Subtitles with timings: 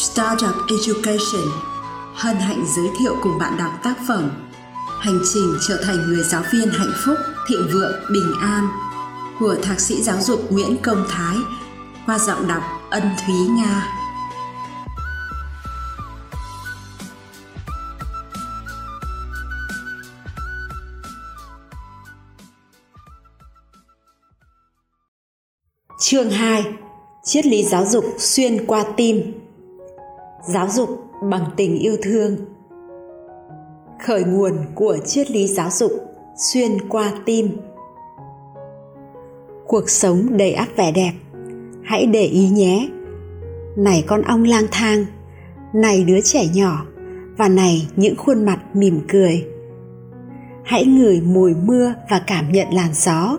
[0.00, 1.48] Startup Education
[2.14, 4.30] hân hạnh giới thiệu cùng bạn đọc tác phẩm
[5.00, 7.16] Hành trình trở thành người giáo viên hạnh phúc,
[7.48, 8.68] thịnh vượng, bình an
[9.38, 11.36] của Thạc sĩ giáo dục Nguyễn Công Thái
[12.06, 13.86] qua giọng đọc Ân Thúy Nga.
[26.00, 26.64] Chương 2
[27.24, 29.40] Triết lý giáo dục xuyên qua tim
[30.52, 30.88] Giáo dục
[31.30, 32.36] bằng tình yêu thương.
[34.06, 35.92] Khởi nguồn của triết lý giáo dục
[36.36, 37.56] xuyên qua tim.
[39.66, 41.12] Cuộc sống đầy ắp vẻ đẹp,
[41.84, 42.88] Hãy để ý nhé.
[43.76, 45.04] Này con ong lang thang,
[45.72, 46.86] Này đứa trẻ nhỏ,
[47.36, 49.46] Và này những khuôn mặt mỉm cười.
[50.64, 53.38] Hãy ngửi mùi mưa và cảm nhận làn gió.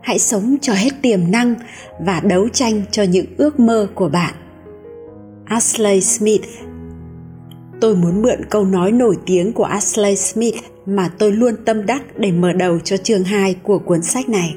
[0.00, 1.54] Hãy sống cho hết tiềm năng
[2.00, 4.34] và đấu tranh cho những ước mơ của bạn
[5.44, 6.44] ashley smith.
[7.80, 10.54] Tôi muốn mượn câu nói nổi tiếng của ashley smith
[10.86, 14.56] mà tôi luôn tâm đắc để mở đầu cho chương 2 của cuốn sách này.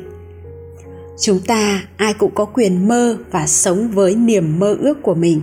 [1.20, 5.42] Chúng ta ai cũng có quyền mơ và sống với niềm mơ ước của mình.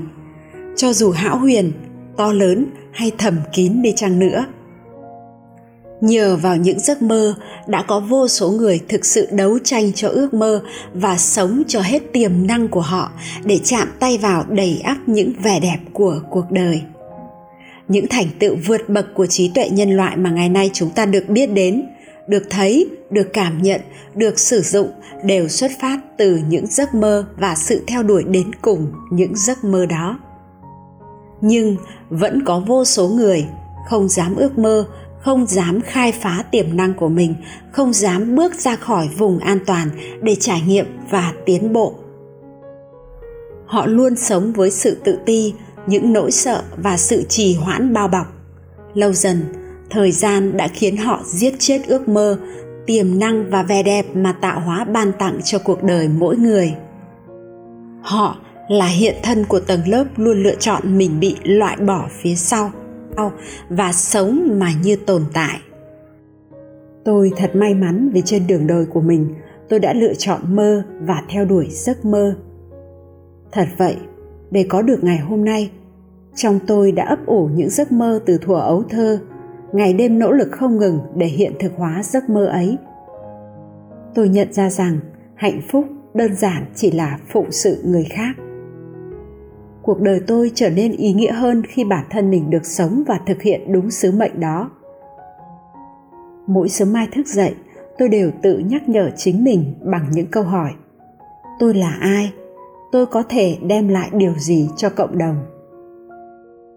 [0.76, 1.72] Cho dù hão huyền,
[2.16, 4.46] to lớn hay thầm kín đi chăng nữa
[6.04, 7.34] nhờ vào những giấc mơ,
[7.66, 10.62] đã có vô số người thực sự đấu tranh cho ước mơ
[10.94, 13.10] và sống cho hết tiềm năng của họ
[13.44, 16.82] để chạm tay vào đầy ắp những vẻ đẹp của cuộc đời.
[17.88, 21.06] Những thành tựu vượt bậc của trí tuệ nhân loại mà ngày nay chúng ta
[21.06, 21.86] được biết đến,
[22.28, 23.80] được thấy, được cảm nhận,
[24.14, 24.88] được sử dụng
[25.24, 29.64] đều xuất phát từ những giấc mơ và sự theo đuổi đến cùng những giấc
[29.64, 30.18] mơ đó.
[31.40, 31.76] Nhưng
[32.10, 33.46] vẫn có vô số người
[33.88, 34.86] không dám ước mơ
[35.24, 37.34] không dám khai phá tiềm năng của mình,
[37.72, 39.88] không dám bước ra khỏi vùng an toàn
[40.22, 41.94] để trải nghiệm và tiến bộ.
[43.66, 45.54] Họ luôn sống với sự tự ti,
[45.86, 48.26] những nỗi sợ và sự trì hoãn bao bọc.
[48.94, 49.44] Lâu dần,
[49.90, 52.38] thời gian đã khiến họ giết chết ước mơ,
[52.86, 56.74] tiềm năng và vẻ đẹp mà tạo hóa ban tặng cho cuộc đời mỗi người.
[58.02, 58.36] Họ
[58.68, 62.72] là hiện thân của tầng lớp luôn lựa chọn mình bị loại bỏ phía sau
[63.68, 65.60] và sống mà như tồn tại.
[67.04, 69.34] Tôi thật may mắn vì trên đường đời của mình,
[69.68, 72.34] tôi đã lựa chọn mơ và theo đuổi giấc mơ.
[73.52, 73.96] Thật vậy,
[74.50, 75.70] để có được ngày hôm nay,
[76.34, 79.18] trong tôi đã ấp ủ những giấc mơ từ thuở ấu thơ,
[79.72, 82.76] ngày đêm nỗ lực không ngừng để hiện thực hóa giấc mơ ấy.
[84.14, 84.98] Tôi nhận ra rằng
[85.34, 88.43] hạnh phúc đơn giản chỉ là phụng sự người khác
[89.84, 93.20] cuộc đời tôi trở nên ý nghĩa hơn khi bản thân mình được sống và
[93.26, 94.70] thực hiện đúng sứ mệnh đó.
[96.46, 97.54] Mỗi sớm mai thức dậy,
[97.98, 100.70] tôi đều tự nhắc nhở chính mình bằng những câu hỏi,
[101.58, 102.32] tôi là ai?
[102.92, 105.36] Tôi có thể đem lại điều gì cho cộng đồng?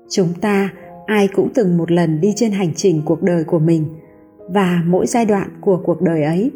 [0.10, 0.70] Chúng ta,
[1.06, 3.86] ai cũng từng một lần đi trên hành trình cuộc đời của mình,
[4.50, 6.52] và mỗi giai đoạn của cuộc đời ấy,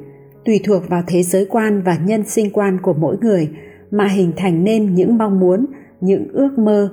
[0.45, 3.49] tùy thuộc vào thế giới quan và nhân sinh quan của mỗi người
[3.91, 5.65] mà hình thành nên những mong muốn
[6.01, 6.89] những ước mơ.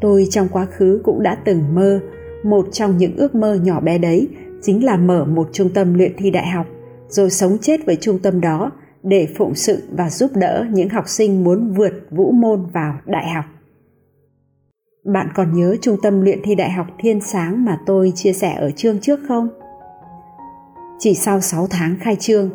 [0.00, 2.00] Tôi trong quá khứ cũng đã từng mơ
[2.44, 4.28] một trong những ước mơ nhỏ bé đấy
[4.62, 6.66] chính là mở một trung tâm luyện thi đại học
[7.08, 8.70] rồi sống chết với trung tâm đó
[9.02, 13.28] để phụng sự và giúp đỡ những học sinh muốn vượt vũ môn vào đại
[13.28, 13.44] học.
[15.04, 18.54] Bạn còn nhớ trung tâm luyện thi đại học Thiên Sáng mà tôi chia sẻ
[18.54, 19.48] ở chương trước không?
[20.98, 22.50] Chỉ sau 6 tháng khai trương,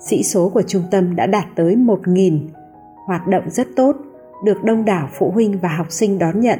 [0.00, 2.38] sĩ số của trung tâm đã đạt tới 1.000,
[3.06, 3.96] hoạt động rất tốt
[4.44, 6.58] được đông đảo phụ huynh và học sinh đón nhận.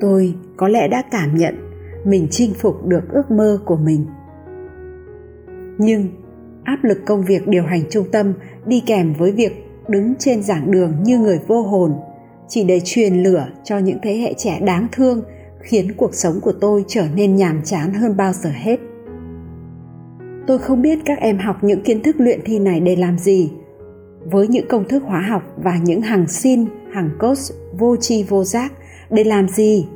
[0.00, 1.54] Tôi có lẽ đã cảm nhận
[2.04, 4.06] mình chinh phục được ước mơ của mình.
[5.78, 6.08] Nhưng
[6.64, 8.32] áp lực công việc điều hành trung tâm
[8.66, 9.52] đi kèm với việc
[9.88, 11.92] đứng trên giảng đường như người vô hồn
[12.48, 15.22] chỉ để truyền lửa cho những thế hệ trẻ đáng thương,
[15.60, 18.80] khiến cuộc sống của tôi trở nên nhàm chán hơn bao giờ hết.
[20.46, 23.50] Tôi không biết các em học những kiến thức luyện thi này để làm gì
[24.24, 28.44] với những công thức hóa học và những hàng sin, hàng cos vô tri vô
[28.44, 28.72] giác
[29.10, 29.88] để làm gì?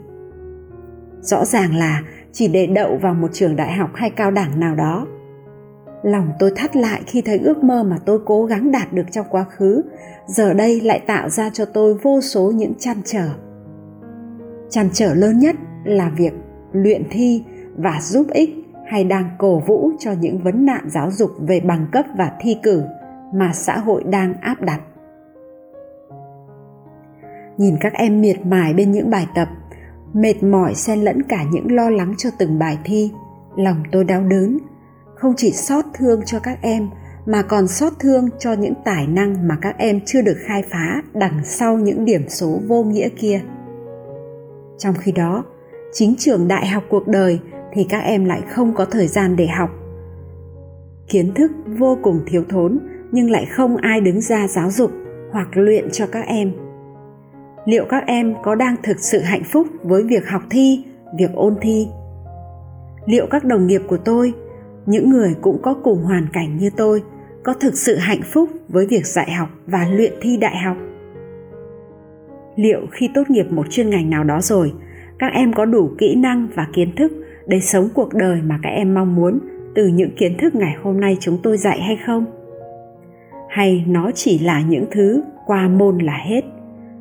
[1.20, 2.02] Rõ ràng là
[2.32, 5.06] chỉ để đậu vào một trường đại học hay cao đẳng nào đó.
[6.02, 9.26] Lòng tôi thắt lại khi thấy ước mơ mà tôi cố gắng đạt được trong
[9.30, 9.82] quá khứ,
[10.26, 13.28] giờ đây lại tạo ra cho tôi vô số những chăn trở.
[14.70, 16.32] Chăn trở lớn nhất là việc
[16.72, 17.44] luyện thi
[17.76, 18.50] và giúp ích
[18.86, 22.56] hay đang cổ vũ cho những vấn nạn giáo dục về bằng cấp và thi
[22.62, 22.82] cử
[23.34, 24.80] mà xã hội đang áp đặt.
[27.56, 29.48] Nhìn các em miệt mài bên những bài tập,
[30.12, 33.10] mệt mỏi xen lẫn cả những lo lắng cho từng bài thi,
[33.56, 34.58] lòng tôi đau đớn.
[35.14, 36.88] Không chỉ xót thương cho các em,
[37.26, 41.02] mà còn xót thương cho những tài năng mà các em chưa được khai phá
[41.14, 43.40] đằng sau những điểm số vô nghĩa kia.
[44.78, 45.44] Trong khi đó,
[45.92, 47.40] chính trường đại học cuộc đời
[47.72, 49.70] thì các em lại không có thời gian để học.
[51.08, 52.78] Kiến thức vô cùng thiếu thốn
[53.12, 54.90] nhưng lại không ai đứng ra giáo dục
[55.32, 56.52] hoặc luyện cho các em.
[57.64, 60.84] Liệu các em có đang thực sự hạnh phúc với việc học thi,
[61.18, 61.88] việc ôn thi?
[63.06, 64.32] Liệu các đồng nghiệp của tôi,
[64.86, 67.02] những người cũng có cùng hoàn cảnh như tôi,
[67.44, 70.76] có thực sự hạnh phúc với việc dạy học và luyện thi đại học?
[72.56, 74.72] Liệu khi tốt nghiệp một chuyên ngành nào đó rồi,
[75.18, 77.12] các em có đủ kỹ năng và kiến thức
[77.46, 79.38] để sống cuộc đời mà các em mong muốn
[79.74, 82.24] từ những kiến thức ngày hôm nay chúng tôi dạy hay không?
[83.48, 86.44] Hay nó chỉ là những thứ qua môn là hết,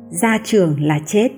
[0.08, 1.28] ra trường là chết.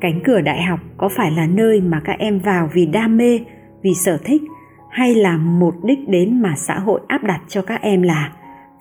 [0.00, 3.40] Cánh cửa đại học có phải là nơi mà các em vào vì đam mê,
[3.82, 4.42] vì sở thích,
[4.90, 8.32] hay là một đích đến mà xã hội áp đặt cho các em là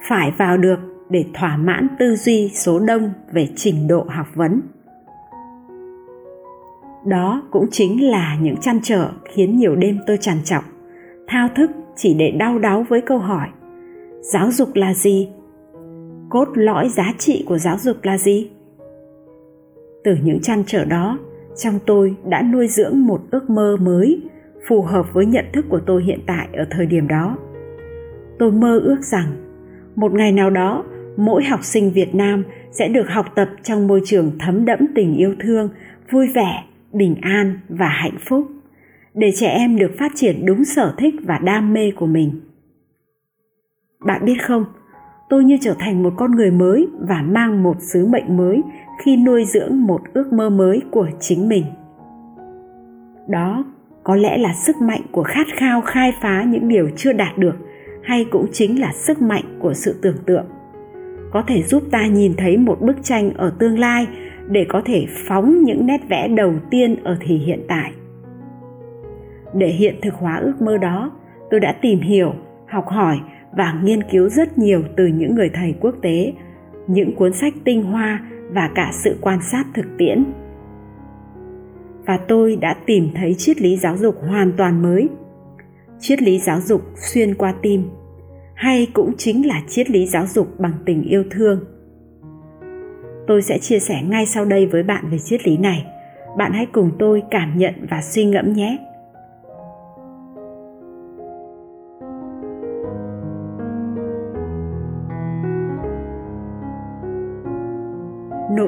[0.10, 0.80] phải vào được
[1.10, 4.62] để thỏa mãn tư duy số đông về trình độ học vấn?
[7.06, 10.64] Đó cũng chính là những chăn trở khiến nhiều đêm tôi trằn trọc,
[11.28, 13.48] thao thức chỉ để đau đáu với câu hỏi
[14.22, 15.30] giáo dục là gì?
[16.30, 18.50] Cốt lõi giá trị của giáo dục là gì?
[20.04, 21.20] Từ những chăn trở đó,
[21.56, 24.22] trong tôi đã nuôi dưỡng một ước mơ mới,
[24.68, 27.38] phù hợp với nhận thức của tôi hiện tại ở thời điểm đó.
[28.40, 29.36] Tôi mơ ước rằng,
[29.96, 30.84] một ngày nào đó,
[31.18, 35.16] mỗi học sinh việt nam sẽ được học tập trong môi trường thấm đẫm tình
[35.16, 35.70] yêu thương,
[36.12, 36.64] vui vẻ,
[36.94, 38.48] bình an và hạnh phúc,
[39.14, 42.32] để trẻ em được phát triển đúng sở thích và đam mê của mình
[44.06, 44.66] bạn biết không?
[45.30, 48.62] Tôi như trở thành một con người mới và mang một sứ mệnh mới
[49.04, 51.66] khi nuôi dưỡng một ước mơ mới của chính mình.
[53.28, 53.66] Đó
[54.04, 57.56] có lẽ là sức mạnh của khát khao khai phá những điều chưa đạt được,
[58.04, 60.46] hay cũng chính là sức mạnh của sự tưởng tượng.
[61.32, 64.08] Có thể giúp ta nhìn thấy một bức tranh ở tương lai
[64.48, 67.92] để có thể phóng những nét vẽ đầu tiên ở thì hiện tại.
[69.54, 71.12] Để hiện thực hóa ước mơ đó,
[71.52, 72.34] tôi đã tìm hiểu,
[72.68, 73.20] học hỏi
[73.58, 76.34] và nghiên cứu rất nhiều từ những người thầy quốc tế,
[76.88, 80.26] những cuốn sách tinh hoa và cả sự quan sát thực tiễn.
[82.06, 85.10] Và tôi đã tìm thấy triết lý giáo dục hoàn toàn mới.
[86.00, 87.90] Triết lý giáo dục xuyên qua tim,
[88.56, 91.60] hay cũng chính là triết lý giáo dục bằng tình yêu thương.
[93.28, 95.86] Tôi sẽ chia sẻ ngay sau đây với bạn về triết lý này.
[96.38, 98.78] Bạn hãy cùng tôi cảm nhận và suy ngẫm nhé.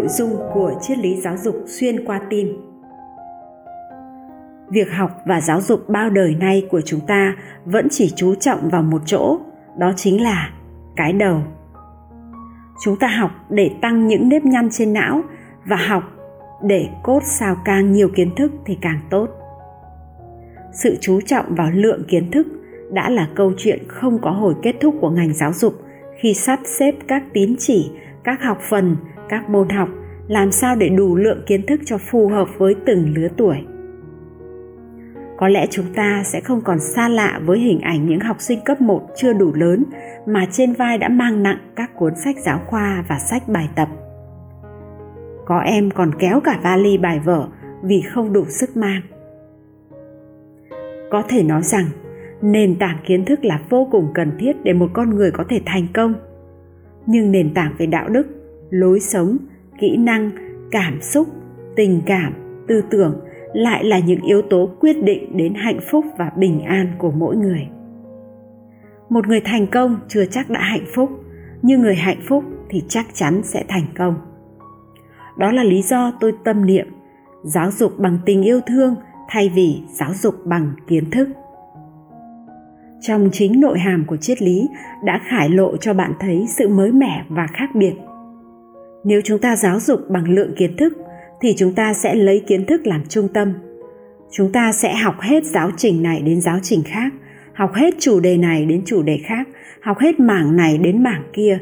[0.08, 2.48] Nội dung của triết lý giáo dục xuyên qua tim.
[4.70, 8.70] Việc học và giáo dục bao đời nay của chúng ta vẫn chỉ chú trọng
[8.70, 9.40] vào một chỗ,
[9.78, 10.50] đó chính là
[10.96, 11.42] cái đầu.
[12.84, 15.22] Chúng ta học để tăng những nếp nhăn trên não
[15.66, 16.04] và học
[16.64, 19.28] để cốt sao càng nhiều kiến thức thì càng tốt.
[20.74, 22.48] Sự chú trọng vào lượng kiến thức
[22.92, 25.74] đã là câu chuyện không có hồi kết thúc của ngành giáo dục
[26.20, 27.92] khi sắp xếp các tín chỉ,
[28.24, 28.96] các học phần
[29.30, 29.90] các môn học
[30.28, 33.58] làm sao để đủ lượng kiến thức cho phù hợp với từng lứa tuổi
[35.38, 38.60] có lẽ chúng ta sẽ không còn xa lạ với hình ảnh những học sinh
[38.66, 39.84] cấp 1 chưa đủ lớn
[40.26, 43.90] mà trên vai đã mang nặng các cuốn sách giáo khoa và sách bài tập.
[45.46, 47.48] Có em còn kéo cả vali bài vở
[47.84, 49.02] vì không đủ sức mang.
[51.12, 51.86] Có thể nói rằng
[52.42, 55.62] nền tảng kiến thức là vô cùng cần thiết để một con người có thể
[55.66, 56.14] thành công.
[57.06, 58.28] Nhưng nền tảng về đạo đức,
[58.70, 59.38] lối sống,
[59.80, 60.32] kỹ năng,
[60.72, 61.28] cảm xúc,
[61.76, 62.34] tình cảm,
[62.68, 63.20] tư tưởng
[63.54, 67.36] lại là những yếu tố quyết định đến hạnh phúc và bình an của mỗi
[67.36, 67.68] người.
[69.10, 71.10] Một người thành công chưa chắc đã hạnh phúc
[71.62, 74.16] nhưng người hạnh phúc thì chắc chắn sẽ thành công.
[75.38, 76.88] Đó là lý do tôi tâm niệm
[77.44, 78.96] giáo dục bằng tình yêu thương
[79.30, 81.30] thay vì giáo dục bằng kiến thức.
[83.02, 84.68] Trong chính nội hàm của triết lý
[85.04, 87.94] đã khải lộ cho bạn thấy sự mới mẻ và khác biệt
[89.08, 90.94] nếu chúng ta giáo dục bằng lượng kiến thức,
[91.42, 93.54] thì chúng ta sẽ lấy kiến thức làm trung tâm.
[94.32, 97.14] Chúng ta sẽ học hết giáo trình này đến giáo trình khác,
[97.54, 99.48] học hết chủ đề này đến chủ đề khác,
[99.82, 101.60] học hết mảng này đến mảng kia.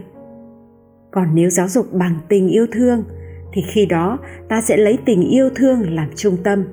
[1.12, 3.04] Còn nếu giáo dục bằng tình yêu thương,
[3.54, 6.64] thì khi đó ta sẽ lấy tình yêu thương làm trung tâm.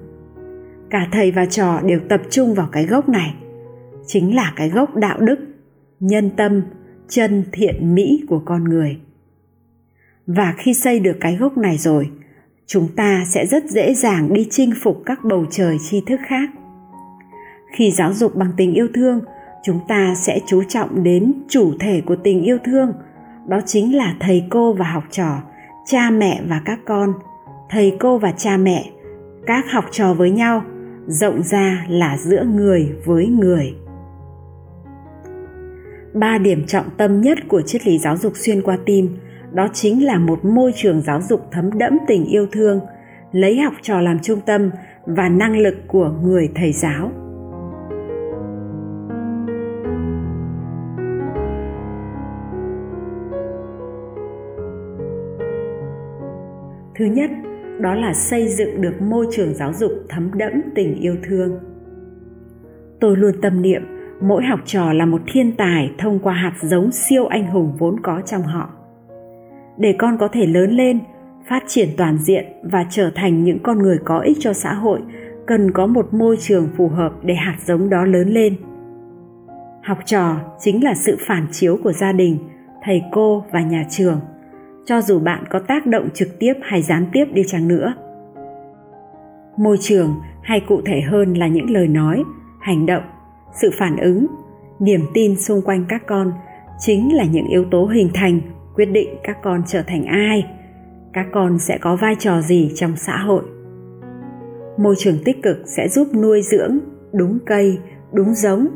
[0.90, 3.34] Cả thầy và trò đều tập trung vào cái gốc này,
[4.06, 5.38] chính là cái gốc đạo đức,
[6.00, 6.62] nhân tâm,
[7.08, 8.96] chân thiện mỹ của con người
[10.26, 12.10] và khi xây được cái gốc này rồi,
[12.66, 16.50] chúng ta sẽ rất dễ dàng đi chinh phục các bầu trời tri thức khác.
[17.72, 19.20] Khi giáo dục bằng tình yêu thương,
[19.62, 22.92] chúng ta sẽ chú trọng đến chủ thể của tình yêu thương.
[23.48, 25.42] Đó chính là thầy cô và học trò,
[25.86, 27.12] cha mẹ và các con.
[27.70, 28.90] Thầy cô và cha mẹ,
[29.46, 30.62] các học trò với nhau,
[31.06, 33.74] rộng ra là giữa người với người.
[36.14, 39.16] Ba điểm trọng tâm nhất của triết lý giáo dục xuyên qua tim
[39.54, 42.80] đó chính là một môi trường giáo dục thấm đẫm tình yêu thương,
[43.32, 44.70] lấy học trò làm trung tâm
[45.06, 47.10] và năng lực của người thầy giáo.
[56.98, 57.30] Thứ nhất,
[57.80, 61.58] đó là xây dựng được môi trường giáo dục thấm đẫm tình yêu thương.
[63.00, 63.82] Tôi luôn tâm niệm
[64.20, 68.00] mỗi học trò là một thiên tài thông qua hạt giống siêu anh hùng vốn
[68.02, 68.81] có trong họ
[69.82, 71.00] để con có thể lớn lên,
[71.48, 75.00] phát triển toàn diện và trở thành những con người có ích cho xã hội,
[75.46, 78.56] cần có một môi trường phù hợp để hạt giống đó lớn lên.
[79.84, 82.38] Học trò chính là sự phản chiếu của gia đình,
[82.84, 84.20] thầy cô và nhà trường,
[84.84, 87.94] cho dù bạn có tác động trực tiếp hay gián tiếp đi chăng nữa.
[89.56, 92.22] Môi trường, hay cụ thể hơn là những lời nói,
[92.60, 93.04] hành động,
[93.60, 94.26] sự phản ứng,
[94.80, 96.32] niềm tin xung quanh các con
[96.78, 98.40] chính là những yếu tố hình thành
[98.74, 100.46] quyết định các con trở thành ai,
[101.12, 103.42] các con sẽ có vai trò gì trong xã hội.
[104.78, 106.78] Môi trường tích cực sẽ giúp nuôi dưỡng
[107.12, 107.78] đúng cây,
[108.12, 108.66] đúng giống,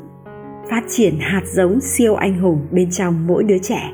[0.71, 3.93] phát triển hạt giống siêu anh hùng bên trong mỗi đứa trẻ.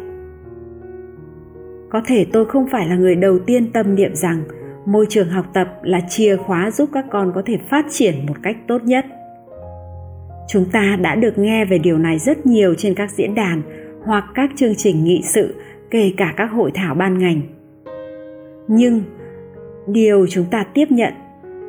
[1.90, 4.42] Có thể tôi không phải là người đầu tiên tâm niệm rằng
[4.86, 8.36] môi trường học tập là chìa khóa giúp các con có thể phát triển một
[8.42, 9.04] cách tốt nhất.
[10.48, 13.62] Chúng ta đã được nghe về điều này rất nhiều trên các diễn đàn
[14.04, 15.54] hoặc các chương trình nghị sự
[15.92, 17.40] kể cả các hội thảo ban ngành.
[18.68, 19.02] Nhưng,
[19.86, 21.12] điều chúng ta tiếp nhận,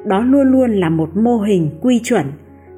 [0.06, 2.26] đó luôn luôn là một mô hình quy chuẩn.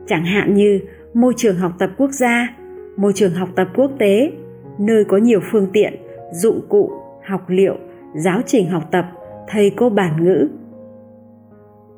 [0.07, 0.79] Chẳng hạn như
[1.13, 2.55] môi trường học tập quốc gia,
[2.97, 4.31] môi trường học tập quốc tế,
[4.79, 5.93] nơi có nhiều phương tiện,
[6.31, 6.91] dụng cụ,
[7.27, 7.75] học liệu,
[8.15, 9.05] giáo trình học tập,
[9.47, 10.47] thầy cô bản ngữ.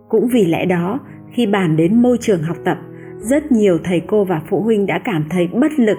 [0.10, 1.00] Cũng vì lẽ đó,
[1.32, 2.78] khi bàn đến môi trường học tập,
[3.20, 5.98] rất nhiều thầy cô và phụ huynh đã cảm thấy bất lực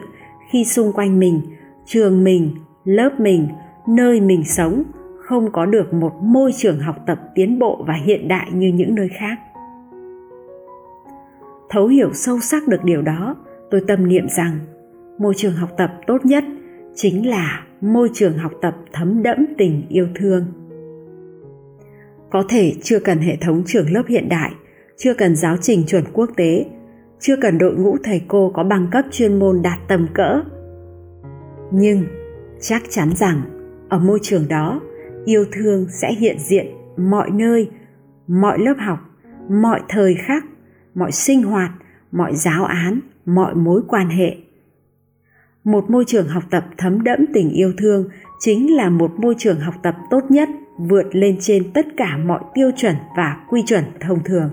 [0.53, 1.41] khi xung quanh mình,
[1.87, 2.51] trường mình
[2.89, 3.49] lớp mình,
[3.89, 4.83] nơi mình sống,
[5.19, 8.95] không có được một môi trường học tập tiến bộ và hiện đại như những
[8.95, 9.39] nơi khác.
[11.71, 13.37] Thấu hiểu sâu sắc được điều đó,
[13.71, 14.59] tôi tâm niệm rằng
[15.19, 16.45] môi trường học tập tốt nhất
[16.95, 20.45] chính là môi trường học tập thấm đẫm tình yêu thương.
[22.31, 24.51] Có thể chưa cần hệ thống trường lớp hiện đại,
[24.97, 26.67] chưa cần giáo trình chuẩn quốc tế,
[27.21, 30.41] chưa cần đội ngũ thầy cô có bằng cấp chuyên môn đạt tầm cỡ.
[31.71, 32.05] Nhưng
[32.61, 33.43] chắc chắn rằng,
[33.89, 34.81] ở môi trường đó,
[35.25, 37.71] yêu thương sẽ hiện diện mọi nơi,
[38.27, 38.99] mọi lớp học,
[39.51, 40.45] mọi thời khắc,
[40.95, 41.71] mọi sinh hoạt,
[42.13, 44.37] mọi giáo án, mọi mối quan hệ.
[45.65, 49.61] Một môi trường học tập thấm đẫm tình yêu thương chính là một môi trường
[49.61, 50.49] học tập tốt nhất,
[50.79, 54.51] vượt lên trên tất cả mọi tiêu chuẩn và quy chuẩn thông thường.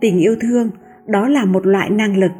[0.00, 0.70] Tình yêu thương,
[1.06, 2.30] đó là một loại năng lực.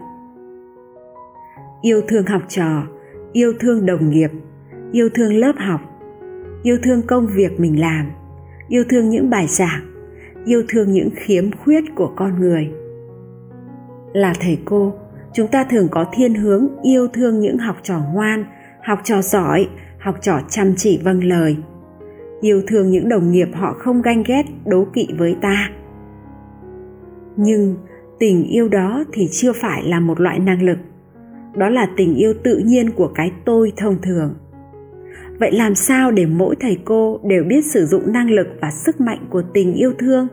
[1.82, 2.82] Yêu thương học trò
[3.32, 4.30] yêu thương đồng nghiệp,
[4.92, 5.80] yêu thương lớp học,
[6.62, 8.10] yêu thương công việc mình làm,
[8.68, 9.82] yêu thương những bài giảng,
[10.44, 12.70] yêu thương những khiếm khuyết của con người.
[14.12, 14.94] Là thầy cô,
[15.32, 18.44] chúng ta thường có thiên hướng yêu thương những học trò ngoan,
[18.84, 21.56] học trò giỏi, học trò chăm chỉ vâng lời.
[22.40, 25.70] Yêu thương những đồng nghiệp họ không ganh ghét, đố kỵ với ta.
[27.36, 27.76] Nhưng
[28.18, 30.78] tình yêu đó thì chưa phải là một loại năng lực
[31.56, 34.34] đó là tình yêu tự nhiên của cái tôi thông thường.
[35.40, 39.00] Vậy làm sao để mỗi thầy cô đều biết sử dụng năng lực và sức
[39.00, 40.28] mạnh của tình yêu thương?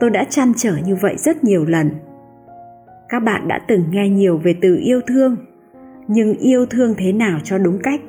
[0.00, 1.90] Tôi đã chăn trở như vậy rất nhiều lần.
[3.08, 5.36] Các bạn đã từng nghe nhiều về từ yêu thương,
[6.08, 8.00] nhưng yêu thương thế nào cho đúng cách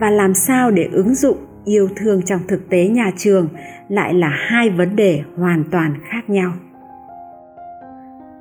[0.00, 3.48] và làm sao để ứng dụng yêu thương trong thực tế nhà trường
[3.88, 6.52] lại là hai vấn đề hoàn toàn khác nhau?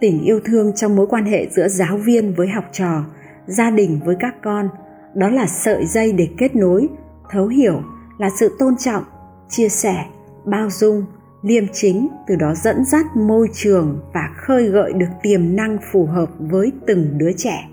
[0.01, 3.03] Tình yêu thương trong mối quan hệ giữa giáo viên với học trò,
[3.47, 4.69] gia đình với các con.
[5.15, 6.87] Đó là sợi dây để kết nối,
[7.31, 7.81] thấu hiểu,
[8.17, 9.03] là sự tôn trọng,
[9.49, 10.05] chia sẻ,
[10.45, 11.05] bao dung,
[11.41, 16.05] liêm chính, từ đó dẫn dắt môi trường và khơi gợi được tiềm năng phù
[16.05, 17.69] hợp với từng đứa trẻ.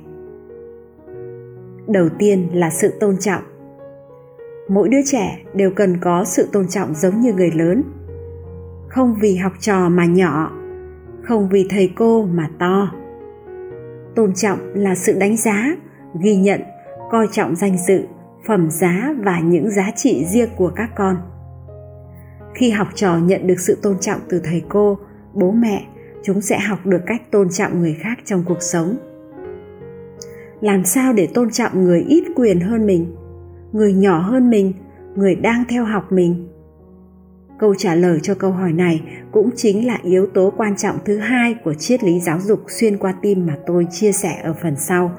[1.89, 3.43] Đầu tiên là sự tôn trọng.
[4.69, 7.83] Mỗi đứa trẻ đều cần có sự tôn trọng giống như người lớn.
[8.89, 10.53] Không vì học trò mà nhỏ
[11.25, 12.93] không vì thầy cô mà to.
[14.17, 15.77] Tôn trọng là sự đánh giá,
[16.23, 16.61] ghi nhận,
[17.11, 18.05] coi trọng danh dự,
[18.47, 21.17] phẩm giá và những giá trị riêng của các con.
[22.55, 24.99] Khi học trò nhận được sự tôn trọng từ thầy cô,
[25.35, 25.87] bố mẹ,
[26.23, 28.97] chúng sẽ học được cách tôn trọng người khác trong cuộc sống.
[30.61, 33.17] Làm sao để tôn trọng người ít quyền hơn mình?
[33.73, 34.73] Người nhỏ hơn mình,
[35.17, 36.49] người đang theo học mình
[37.59, 41.19] câu trả lời cho câu hỏi này cũng chính là yếu tố quan trọng thứ
[41.19, 44.77] hai của triết lý giáo dục xuyên qua tim mà tôi chia sẻ ở phần
[44.77, 45.13] sau.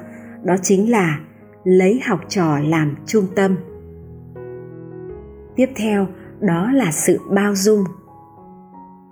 [0.43, 1.19] Đó chính là
[1.63, 3.57] lấy học trò làm trung tâm.
[5.55, 6.07] Tiếp theo,
[6.39, 7.83] đó là sự bao dung.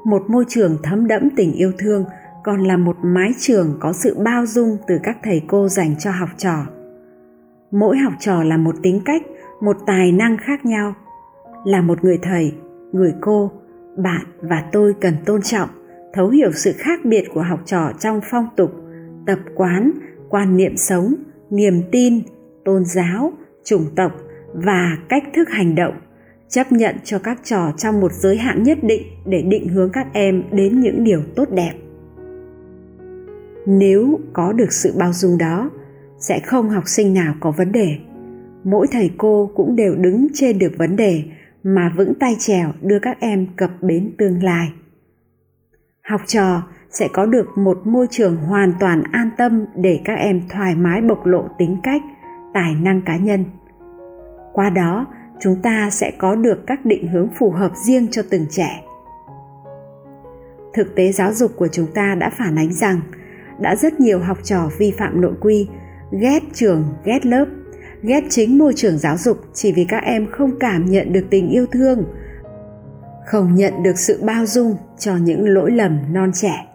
[0.05, 2.05] Một môi trường thấm đẫm tình yêu thương
[2.43, 6.11] còn là một mái trường có sự bao dung từ các thầy cô dành cho
[6.11, 6.65] học trò.
[7.71, 9.21] Mỗi học trò là một tính cách,
[9.61, 10.93] một tài năng khác nhau.
[11.65, 12.53] Là một người thầy
[12.93, 13.51] người cô,
[13.97, 15.69] bạn và tôi cần tôn trọng,
[16.13, 18.71] thấu hiểu sự khác biệt của học trò trong phong tục,
[19.25, 19.91] tập quán,
[20.29, 21.15] quan niệm sống,
[21.49, 22.19] niềm tin,
[22.65, 23.33] tôn giáo,
[23.63, 24.11] chủng tộc
[24.53, 25.93] và cách thức hành động.
[26.49, 30.07] Chấp nhận cho các trò trong một giới hạn nhất định để định hướng các
[30.13, 31.73] em đến những điều tốt đẹp.
[33.65, 35.69] Nếu có được sự bao dung đó,
[36.17, 37.97] sẽ không học sinh nào có vấn đề.
[38.63, 41.23] Mỗi thầy cô cũng đều đứng trên được vấn đề
[41.63, 44.71] mà vững tay trèo đưa các em cập bến tương lai.
[46.01, 50.41] Học trò sẽ có được một môi trường hoàn toàn an tâm để các em
[50.49, 52.01] thoải mái bộc lộ tính cách,
[52.53, 53.45] tài năng cá nhân.
[54.53, 55.05] Qua đó,
[55.39, 58.83] chúng ta sẽ có được các định hướng phù hợp riêng cho từng trẻ.
[60.73, 62.99] Thực tế giáo dục của chúng ta đã phản ánh rằng
[63.59, 65.69] đã rất nhiều học trò vi phạm nội quy,
[66.11, 67.45] ghét trường, ghét lớp
[68.03, 71.49] ghét chính môi trường giáo dục chỉ vì các em không cảm nhận được tình
[71.49, 72.03] yêu thương,
[73.25, 76.67] không nhận được sự bao dung cho những lỗi lầm non trẻ.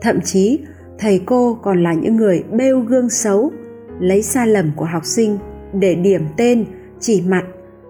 [0.00, 0.58] Thậm chí,
[0.98, 3.50] thầy cô còn là những người bêu gương xấu,
[4.00, 5.38] lấy sai lầm của học sinh
[5.72, 6.64] để điểm tên,
[7.00, 7.44] chỉ mặt,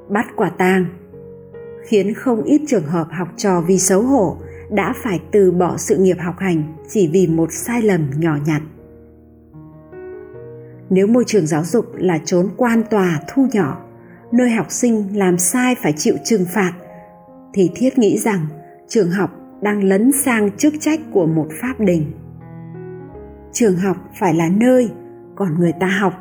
[0.08, 0.86] bắt quả tang,
[1.86, 4.36] khiến không ít trường hợp học trò vì xấu hổ
[4.70, 8.62] đã phải từ bỏ sự nghiệp học hành chỉ vì một sai lầm nhỏ nhặt
[10.90, 13.80] nếu môi trường giáo dục là chốn quan tòa thu nhỏ,
[14.32, 16.72] nơi học sinh làm sai phải chịu trừng phạt,
[17.52, 18.46] thì thiết nghĩ rằng
[18.88, 22.12] trường học đang lấn sang chức trách của một pháp đình.
[23.52, 24.90] Trường học phải là nơi
[25.34, 26.12] còn người ta học,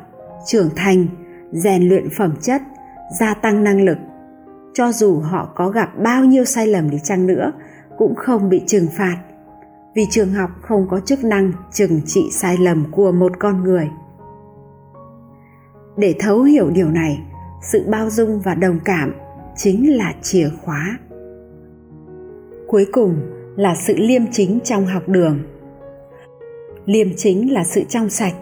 [0.46, 1.06] trưởng thành,
[1.52, 2.62] rèn luyện phẩm chất,
[3.20, 3.98] gia tăng năng lực.
[4.74, 7.52] Cho dù họ có gặp bao nhiêu sai lầm đi chăng nữa,
[7.98, 9.16] cũng không bị trừng phạt.
[9.94, 13.90] Vì trường học không có chức năng trừng trị sai lầm của một con người
[15.96, 17.18] để thấu hiểu điều này,
[17.62, 19.14] sự bao dung và đồng cảm
[19.56, 20.98] chính là chìa khóa.
[22.66, 23.16] Cuối cùng
[23.56, 25.38] là sự liêm chính trong học đường.
[26.86, 28.34] Liêm chính là sự trong sạch,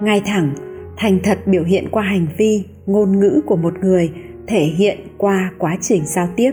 [0.00, 0.54] ngay thẳng,
[0.96, 4.12] thành thật biểu hiện qua hành vi, ngôn ngữ của một người
[4.46, 6.52] thể hiện qua quá trình giao tiếp.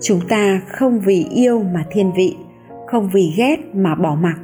[0.00, 2.36] Chúng ta không vì yêu mà thiên vị,
[2.86, 4.36] không vì ghét mà bỏ mặc.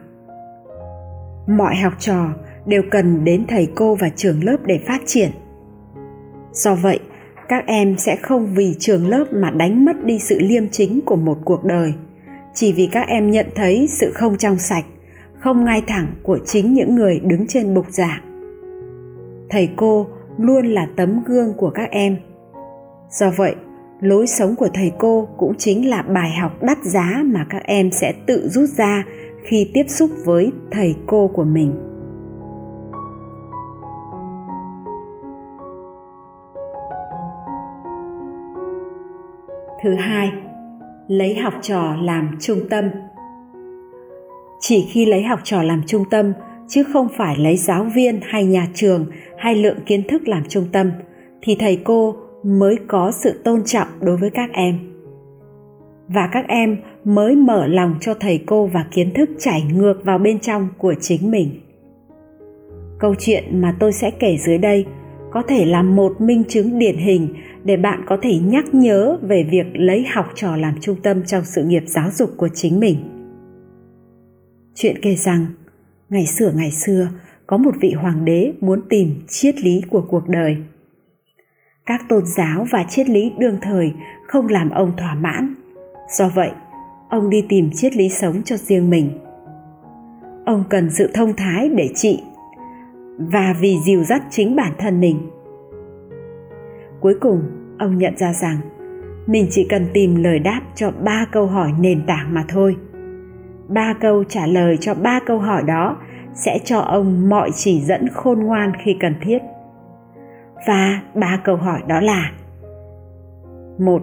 [1.47, 2.27] Mọi học trò
[2.67, 5.31] đều cần đến thầy cô và trường lớp để phát triển.
[6.53, 6.99] Do vậy,
[7.49, 11.17] các em sẽ không vì trường lớp mà đánh mất đi sự liêm chính của
[11.17, 11.95] một cuộc đời.
[12.55, 14.85] Chỉ vì các em nhận thấy sự không trong sạch,
[15.39, 18.21] không ngay thẳng của chính những người đứng trên bục giảng.
[19.51, 20.07] Thầy cô
[20.39, 22.17] luôn là tấm gương của các em.
[23.11, 23.55] Do vậy,
[24.01, 27.91] lối sống của thầy cô cũng chính là bài học đắt giá mà các em
[27.91, 29.05] sẽ tự rút ra
[29.45, 31.90] khi tiếp xúc với thầy cô của mình.
[39.83, 40.33] Thứ hai,
[41.09, 42.85] lấy học trò làm trung tâm.
[44.61, 46.33] Chỉ khi lấy học trò làm trung tâm,
[46.69, 49.07] chứ không phải lấy giáo viên hay nhà trường
[49.39, 50.91] hay lượng kiến thức làm trung tâm,
[51.43, 54.79] thì thầy cô mới có sự tôn trọng đối với các em.
[56.09, 60.19] Và các em mới mở lòng cho thầy cô và kiến thức chảy ngược vào
[60.19, 61.61] bên trong của chính mình.
[62.99, 64.87] Câu chuyện mà tôi sẽ kể dưới đây
[65.31, 69.47] có thể là một minh chứng điển hình để bạn có thể nhắc nhớ về
[69.51, 72.97] việc lấy học trò làm trung tâm trong sự nghiệp giáo dục của chính mình.
[74.75, 75.47] Chuyện kể rằng,
[76.09, 77.09] ngày xưa ngày xưa,
[77.47, 80.57] có một vị hoàng đế muốn tìm triết lý của cuộc đời.
[81.87, 83.93] Các tôn giáo và triết lý đương thời
[84.27, 85.55] không làm ông thỏa mãn.
[86.19, 86.51] Do vậy,
[87.11, 89.11] ông đi tìm triết lý sống cho riêng mình.
[90.47, 92.23] Ông cần sự thông thái để trị
[93.19, 95.31] và vì dìu dắt chính bản thân mình
[97.01, 97.43] cuối cùng,
[97.79, 98.57] ông nhận ra rằng
[99.27, 102.77] mình chỉ cần tìm lời đáp cho ba câu hỏi nền tảng mà thôi.
[103.69, 105.97] Ba câu trả lời cho ba câu hỏi đó
[106.35, 109.39] sẽ cho ông mọi chỉ dẫn khôn ngoan khi cần thiết.
[110.67, 112.33] Và ba câu hỏi đó là
[113.79, 114.03] một,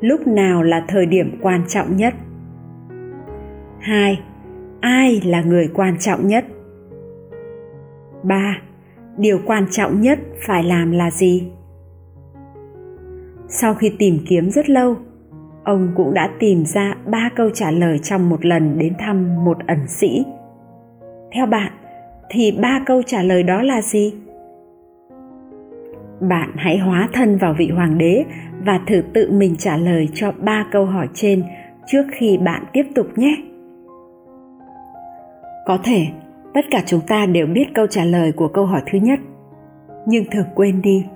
[0.00, 2.14] lúc nào là thời điểm quan trọng nhất?
[3.80, 4.20] Hai,
[4.80, 6.44] ai là người quan trọng nhất?
[8.22, 8.56] Ba,
[9.16, 11.48] Điều quan trọng nhất phải làm là gì?
[13.48, 14.96] Sau khi tìm kiếm rất lâu,
[15.64, 19.58] ông cũng đã tìm ra ba câu trả lời trong một lần đến thăm một
[19.66, 20.24] ẩn sĩ.
[21.32, 21.72] Theo bạn,
[22.30, 24.14] thì ba câu trả lời đó là gì?
[26.20, 28.24] Bạn hãy hóa thân vào vị hoàng đế
[28.64, 31.42] và thử tự mình trả lời cho ba câu hỏi trên
[31.86, 33.36] trước khi bạn tiếp tục nhé.
[35.66, 36.06] Có thể
[36.54, 39.20] tất cả chúng ta đều biết câu trả lời của câu hỏi thứ nhất,
[40.06, 41.06] nhưng thử quên đi.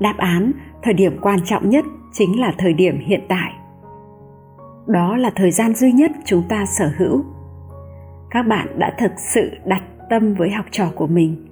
[0.00, 3.52] Đáp án, thời điểm quan trọng nhất chính là thời điểm hiện tại.
[4.86, 7.24] Đó là thời gian duy nhất chúng ta sở hữu.
[8.30, 11.46] Các bạn đã thực sự đặt tâm với học trò của mình,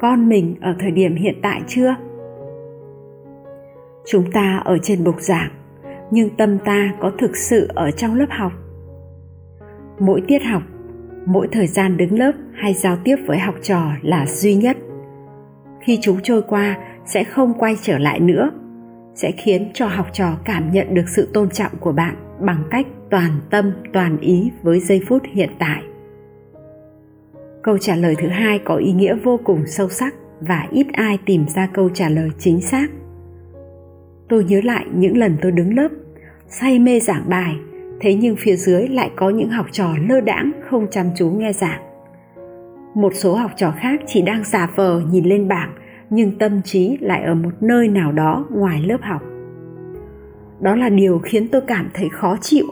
[0.00, 1.94] con mình ở thời điểm hiện tại chưa?
[4.06, 5.50] Chúng ta ở trên bục giảng,
[6.10, 8.52] nhưng tâm ta có thực sự ở trong lớp học.
[9.98, 10.62] Mỗi tiết học
[11.26, 14.76] mỗi thời gian đứng lớp hay giao tiếp với học trò là duy nhất
[15.80, 18.50] khi chúng trôi qua sẽ không quay trở lại nữa
[19.14, 22.86] sẽ khiến cho học trò cảm nhận được sự tôn trọng của bạn bằng cách
[23.10, 25.82] toàn tâm, toàn ý với giây phút hiện tại.
[27.62, 31.18] Câu trả lời thứ hai có ý nghĩa vô cùng sâu sắc và ít ai
[31.26, 32.90] tìm ra câu trả lời chính xác.
[34.28, 35.88] Tôi nhớ lại những lần tôi đứng lớp,
[36.48, 37.56] say mê giảng bài,
[38.00, 41.52] thế nhưng phía dưới lại có những học trò lơ đãng không chăm chú nghe
[41.52, 41.80] giảng.
[42.94, 45.74] Một số học trò khác chỉ đang giả vờ nhìn lên bảng
[46.10, 49.22] nhưng tâm trí lại ở một nơi nào đó ngoài lớp học.
[50.60, 52.64] Đó là điều khiến tôi cảm thấy khó chịu,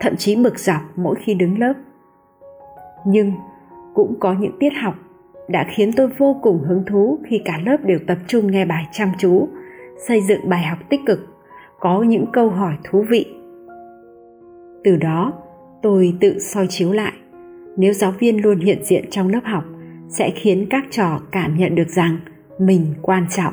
[0.00, 1.74] thậm chí bực dọc mỗi khi đứng lớp.
[3.06, 3.32] Nhưng
[3.94, 4.94] cũng có những tiết học
[5.48, 8.84] đã khiến tôi vô cùng hứng thú khi cả lớp đều tập trung nghe bài
[8.92, 9.48] chăm chú,
[10.08, 11.18] xây dựng bài học tích cực,
[11.80, 13.26] có những câu hỏi thú vị.
[14.84, 15.32] Từ đó,
[15.82, 17.12] tôi tự soi chiếu lại,
[17.76, 19.64] nếu giáo viên luôn hiện diện trong lớp học
[20.08, 22.18] sẽ khiến các trò cảm nhận được rằng
[22.58, 23.52] mình quan trọng.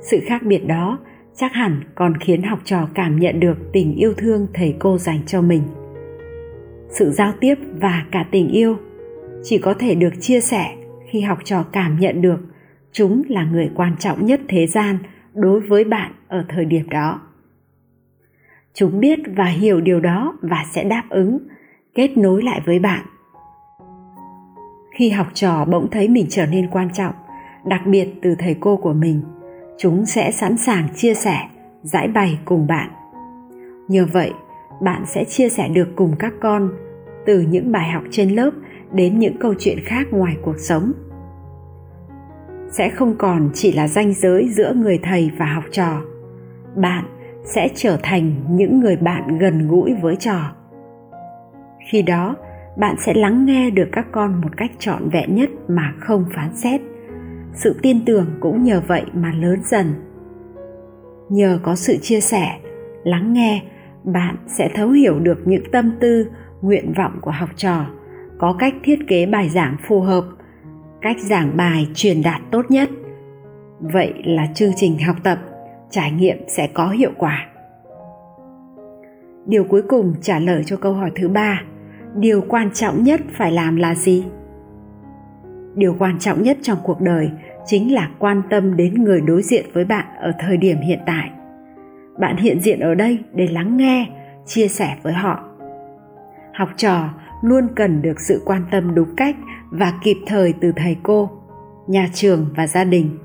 [0.00, 0.98] Sự khác biệt đó
[1.34, 5.20] chắc hẳn còn khiến học trò cảm nhận được tình yêu thương thầy cô dành
[5.26, 5.62] cho mình.
[6.88, 8.76] Sự giao tiếp và cả tình yêu
[9.42, 10.76] chỉ có thể được chia sẻ
[11.10, 12.38] khi học trò cảm nhận được
[12.92, 14.98] chúng là người quan trọng nhất thế gian
[15.34, 17.20] đối với bạn ở thời điểm đó.
[18.74, 21.38] Chúng biết và hiểu điều đó và sẽ đáp ứng,
[21.94, 23.06] kết nối lại với bạn
[24.96, 27.14] khi học trò bỗng thấy mình trở nên quan trọng,
[27.64, 29.22] đặc biệt từ thầy cô của mình,
[29.78, 31.38] chúng sẽ sẵn sàng chia sẻ,
[31.82, 32.90] giải bày cùng bạn.
[33.88, 34.32] Nhờ vậy,
[34.82, 36.70] bạn sẽ chia sẻ được cùng các con,
[37.26, 38.50] từ những bài học trên lớp
[38.92, 40.92] đến những câu chuyện khác ngoài cuộc sống.
[42.70, 46.02] Sẽ không còn chỉ là ranh giới giữa người thầy và học trò.
[46.76, 47.04] Bạn
[47.44, 50.52] sẽ trở thành những người bạn gần gũi với trò.
[51.90, 52.36] Khi đó
[52.76, 56.56] bạn sẽ lắng nghe được các con một cách trọn vẹn nhất mà không phán
[56.56, 56.80] xét.
[57.54, 59.94] Sự tin tưởng cũng nhờ vậy mà lớn dần.
[61.28, 62.58] Nhờ có sự chia sẻ,
[63.04, 63.62] lắng nghe,
[64.04, 66.26] bạn sẽ thấu hiểu được những tâm tư,
[66.60, 67.86] nguyện vọng của học trò.
[68.38, 70.24] Có cách thiết kế bài giảng phù hợp,
[71.00, 72.90] cách giảng bài truyền đạt tốt nhất.
[73.80, 75.38] Vậy là chương trình học tập,
[75.90, 77.46] trải nghiệm sẽ có hiệu quả.
[79.46, 81.62] Điều cuối cùng trả lời cho câu hỏi thứ ba
[82.14, 84.24] điều quan trọng nhất phải làm là gì?
[85.74, 87.30] Điều quan trọng nhất trong cuộc đời
[87.66, 91.30] chính là quan tâm đến người đối diện với bạn ở thời điểm hiện tại.
[92.18, 94.06] Bạn hiện diện ở đây để lắng nghe,
[94.46, 95.44] chia sẻ với họ.
[96.54, 97.08] Học trò
[97.42, 99.36] luôn cần được sự quan tâm đúng cách
[99.70, 101.30] và kịp thời từ thầy cô,
[101.86, 103.18] nhà trường và gia đình.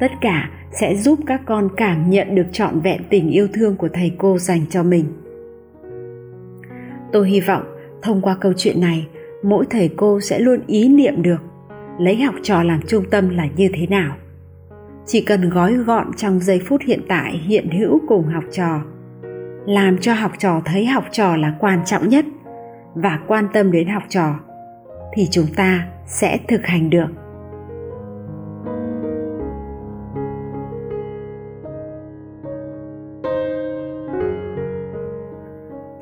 [0.00, 3.88] Tất cả sẽ giúp các con cảm nhận được trọn vẹn tình yêu thương của
[3.92, 5.04] thầy cô dành cho mình
[7.12, 7.62] tôi hy vọng
[8.02, 9.08] thông qua câu chuyện này,
[9.42, 11.38] mỗi thầy cô sẽ luôn ý niệm được
[11.98, 14.16] lấy học trò làm trung tâm là như thế nào.
[15.06, 18.82] Chỉ cần gói gọn trong giây phút hiện tại hiện hữu cùng học trò,
[19.66, 22.24] làm cho học trò thấy học trò là quan trọng nhất
[22.94, 24.34] và quan tâm đến học trò,
[25.12, 27.06] thì chúng ta sẽ thực hành được.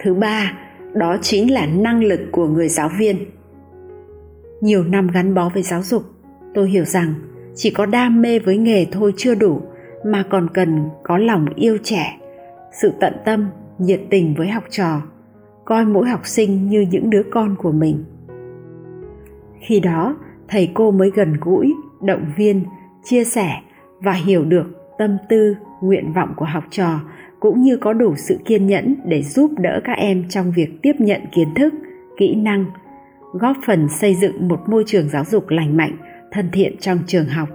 [0.00, 0.52] Thứ ba
[0.94, 3.16] đó chính là năng lực của người giáo viên.
[4.60, 6.02] Nhiều năm gắn bó với giáo dục,
[6.54, 7.14] tôi hiểu rằng
[7.54, 9.60] chỉ có đam mê với nghề thôi chưa đủ
[10.04, 12.18] mà còn cần có lòng yêu trẻ,
[12.72, 15.02] sự tận tâm, nhiệt tình với học trò,
[15.64, 18.04] coi mỗi học sinh như những đứa con của mình.
[19.60, 20.16] Khi đó,
[20.48, 22.64] thầy cô mới gần gũi, động viên,
[23.04, 23.50] chia sẻ
[24.00, 24.66] và hiểu được
[24.98, 27.00] tâm tư, nguyện vọng của học trò
[27.40, 30.92] cũng như có đủ sự kiên nhẫn để giúp đỡ các em trong việc tiếp
[30.98, 31.74] nhận kiến thức,
[32.18, 32.64] kỹ năng,
[33.32, 35.96] góp phần xây dựng một môi trường giáo dục lành mạnh,
[36.30, 37.48] thân thiện trong trường học.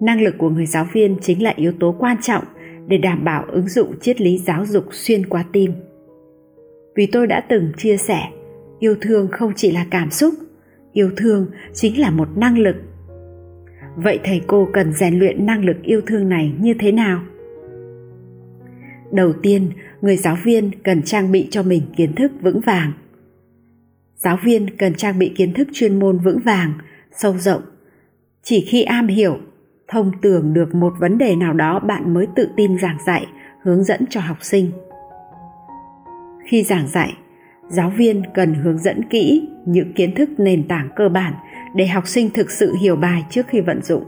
[0.00, 2.44] Năng lực của người giáo viên chính là yếu tố quan trọng
[2.86, 5.72] để đảm bảo ứng dụng triết lý giáo dục xuyên qua tim.
[6.96, 8.20] Vì tôi đã từng chia sẻ,
[8.78, 10.34] yêu thương không chỉ là cảm xúc,
[10.92, 12.76] yêu thương chính là một năng lực.
[13.96, 17.20] Vậy thầy cô cần rèn luyện năng lực yêu thương này như thế nào?
[19.12, 22.92] Đầu tiên, người giáo viên cần trang bị cho mình kiến thức vững vàng.
[24.16, 26.72] Giáo viên cần trang bị kiến thức chuyên môn vững vàng,
[27.16, 27.62] sâu rộng.
[28.42, 29.38] Chỉ khi am hiểu,
[29.88, 33.26] thông tưởng được một vấn đề nào đó bạn mới tự tin giảng dạy,
[33.62, 34.70] hướng dẫn cho học sinh.
[36.46, 37.12] Khi giảng dạy,
[37.68, 41.34] giáo viên cần hướng dẫn kỹ những kiến thức nền tảng cơ bản
[41.74, 44.04] để học sinh thực sự hiểu bài trước khi vận dụng.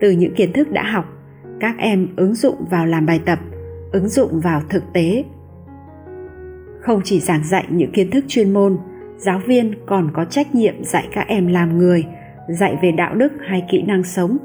[0.00, 1.04] Từ những kiến thức đã học,
[1.60, 3.38] các em ứng dụng vào làm bài tập
[3.94, 5.24] ứng dụng vào thực tế.
[6.80, 8.78] Không chỉ giảng dạy những kiến thức chuyên môn,
[9.16, 12.04] giáo viên còn có trách nhiệm dạy các em làm người,
[12.48, 14.38] dạy về đạo đức hay kỹ năng sống,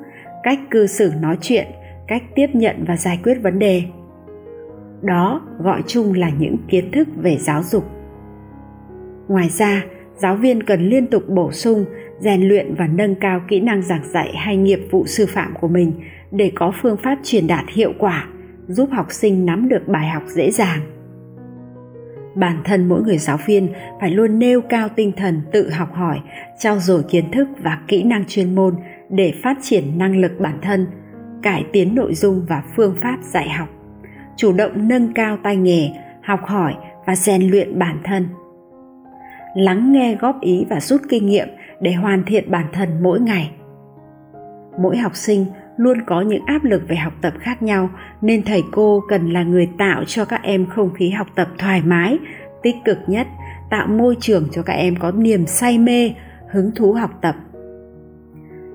[0.43, 1.67] cách cư xử nói chuyện,
[2.07, 3.83] cách tiếp nhận và giải quyết vấn đề.
[5.01, 7.83] Đó gọi chung là những kiến thức về giáo dục.
[9.27, 9.83] Ngoài ra,
[10.15, 11.85] giáo viên cần liên tục bổ sung,
[12.19, 15.67] rèn luyện và nâng cao kỹ năng giảng dạy hay nghiệp vụ sư phạm của
[15.67, 15.91] mình
[16.31, 18.27] để có phương pháp truyền đạt hiệu quả
[18.69, 20.79] giúp học sinh nắm được bài học dễ dàng.
[22.35, 23.69] Bản thân mỗi người giáo viên
[24.01, 26.19] phải luôn nêu cao tinh thần tự học hỏi
[26.59, 28.75] trao dồi kiến thức và kỹ năng chuyên môn
[29.09, 30.87] để phát triển năng lực bản thân,
[31.43, 33.67] cải tiến nội dung và phương pháp dạy học,
[34.35, 35.89] chủ động nâng cao tay nghề,
[36.23, 36.73] học hỏi
[37.07, 38.27] và rèn luyện bản thân.
[39.55, 41.47] Lắng nghe góp ý và rút kinh nghiệm
[41.81, 43.51] để hoàn thiện bản thân mỗi ngày.
[44.79, 45.45] Mỗi học sinh
[45.79, 47.89] luôn có những áp lực về học tập khác nhau,
[48.21, 51.81] nên thầy cô cần là người tạo cho các em không khí học tập thoải
[51.85, 52.17] mái,
[52.63, 53.27] tích cực nhất,
[53.69, 56.11] tạo môi trường cho các em có niềm say mê,
[56.51, 57.35] hứng thú học tập.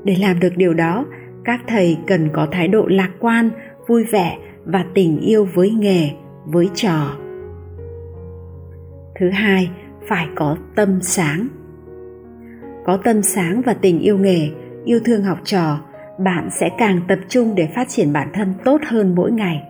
[0.04, 1.06] Để làm được điều đó,
[1.44, 3.50] các thầy cần có thái độ lạc quan,
[3.86, 6.10] vui vẻ và tình yêu với nghề,
[6.44, 7.16] với trò.
[9.20, 9.70] Thứ hai,
[10.08, 11.48] phải có tâm sáng.
[12.84, 14.50] Có tâm sáng và tình yêu nghề,
[14.84, 15.80] yêu thương học trò
[16.18, 19.62] bạn sẽ càng tập trung để phát triển bản thân tốt hơn mỗi ngày.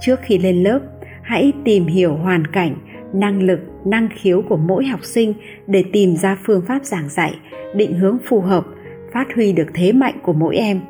[0.00, 0.80] Trước khi lên lớp,
[1.22, 2.76] hãy tìm hiểu hoàn cảnh,
[3.12, 5.34] năng lực, năng khiếu của mỗi học sinh
[5.66, 7.34] để tìm ra phương pháp giảng dạy,
[7.74, 8.64] định hướng phù hợp,
[9.12, 10.80] phát huy được thế mạnh của mỗi em.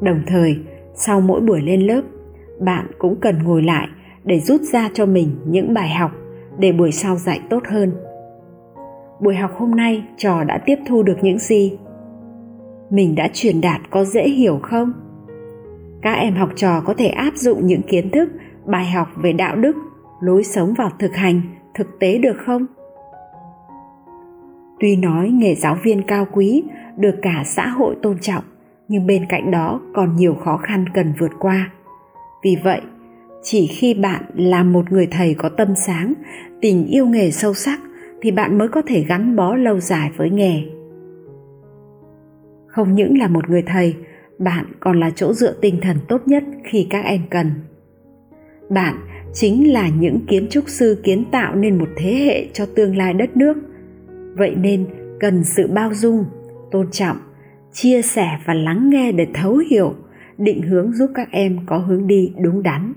[0.00, 0.56] Đồng thời,
[0.94, 2.02] sau mỗi buổi lên lớp,
[2.60, 3.88] bạn cũng cần ngồi lại
[4.24, 6.10] để rút ra cho mình những bài học
[6.58, 7.92] để buổi sau dạy tốt hơn.
[9.20, 11.78] Buổi học hôm nay trò đã tiếp thu được những gì?
[12.92, 14.92] Mình đã truyền đạt có dễ hiểu không?
[16.02, 18.28] Các em học trò có thể áp dụng những kiến thức,
[18.66, 19.76] bài học về đạo đức,
[20.20, 21.40] lối sống vào thực hành
[21.74, 22.66] thực tế được không?
[24.80, 26.62] Tuy nói nghề giáo viên cao quý,
[26.96, 28.44] được cả xã hội tôn trọng,
[28.88, 31.70] nhưng bên cạnh đó còn nhiều khó khăn cần vượt qua.
[32.44, 32.80] Vì vậy,
[33.42, 36.12] chỉ khi bạn là một người thầy có tâm sáng,
[36.60, 37.80] tình yêu nghề sâu sắc
[38.22, 40.81] thì bạn mới có thể gắn bó lâu dài với nghề
[42.72, 43.96] không những là một người thầy,
[44.38, 47.50] bạn còn là chỗ dựa tinh thần tốt nhất khi các em cần.
[48.70, 48.94] Bạn
[49.32, 53.14] chính là những kiến trúc sư kiến tạo nên một thế hệ cho tương lai
[53.14, 53.56] đất nước.
[54.34, 54.86] Vậy nên
[55.20, 56.24] cần sự bao dung,
[56.70, 57.16] tôn trọng,
[57.72, 59.94] chia sẻ và lắng nghe để thấu hiểu,
[60.38, 62.92] định hướng giúp các em có hướng đi đúng đắn.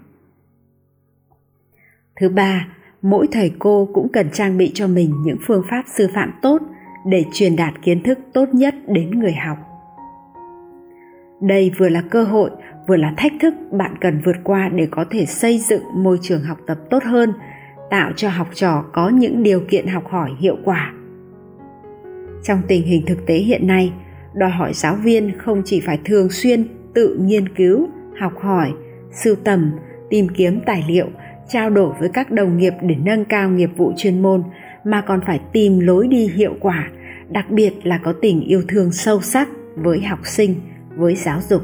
[2.19, 2.67] Thứ ba,
[3.01, 6.61] mỗi thầy cô cũng cần trang bị cho mình những phương pháp sư phạm tốt
[7.05, 9.57] để truyền đạt kiến thức tốt nhất đến người học.
[11.41, 12.49] Đây vừa là cơ hội,
[12.87, 16.43] vừa là thách thức bạn cần vượt qua để có thể xây dựng môi trường
[16.43, 17.33] học tập tốt hơn,
[17.89, 20.93] tạo cho học trò có những điều kiện học hỏi hiệu quả.
[22.43, 23.93] Trong tình hình thực tế hiện nay,
[24.33, 27.87] đòi hỏi giáo viên không chỉ phải thường xuyên tự nghiên cứu,
[28.19, 28.73] học hỏi,
[29.11, 29.71] sưu tầm,
[30.09, 31.07] tìm kiếm tài liệu,
[31.49, 34.43] trao đổi với các đồng nghiệp để nâng cao nghiệp vụ chuyên môn
[34.85, 36.89] mà còn phải tìm lối đi hiệu quả,
[37.29, 40.55] đặc biệt là có tình yêu thương sâu sắc với học sinh,
[40.95, 41.61] với giáo dục.